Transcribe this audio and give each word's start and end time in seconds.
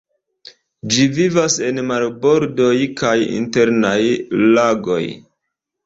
Ĝi 0.95 1.05
vivas 1.17 1.57
en 1.67 1.83
marbordoj 1.91 2.73
kaj 3.05 3.15
internaj 3.39 3.97
lagoj. 4.59 5.03